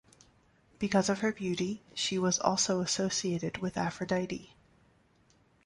[0.79, 4.55] Because of her beauty she was also associated with Aphrodite.